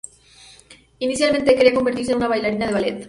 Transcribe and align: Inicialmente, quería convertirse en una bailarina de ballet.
Inicialmente, 0.97 1.55
quería 1.55 1.75
convertirse 1.75 2.09
en 2.13 2.17
una 2.17 2.27
bailarina 2.27 2.65
de 2.65 2.73
ballet. 2.73 2.99